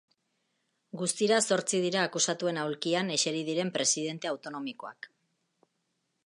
[1.01, 5.11] Guztira, zortzi dira akusatuen aulkian eseri diren presidente autonomikoak.